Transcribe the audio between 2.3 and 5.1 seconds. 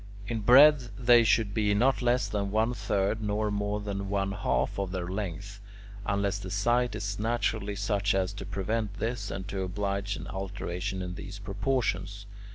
one third nor more than one half of their